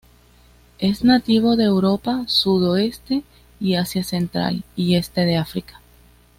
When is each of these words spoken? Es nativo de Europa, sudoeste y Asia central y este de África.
Es 0.79 1.03
nativo 1.03 1.55
de 1.55 1.65
Europa, 1.65 2.23
sudoeste 2.25 3.21
y 3.59 3.75
Asia 3.75 4.03
central 4.03 4.63
y 4.75 4.95
este 4.95 5.25
de 5.25 5.37
África. 5.37 5.79